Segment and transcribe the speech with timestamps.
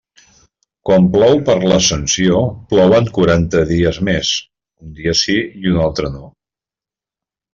[0.89, 2.39] Quan plou per l'Ascensió,
[2.71, 4.31] plouen quaranta dies més;
[4.87, 6.23] un dia sí i un altre no.